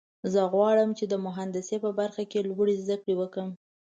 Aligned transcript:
زه 0.33 0.41
غواړم 0.53 0.89
چې 0.97 1.05
د 1.07 1.13
مهندسۍ 1.25 1.77
په 1.85 1.89
برخه 1.99 2.23
کې 2.31 2.47
لوړې 2.49 2.75
زده 2.83 2.95
کړې 3.01 3.13
وکړم 3.17 3.49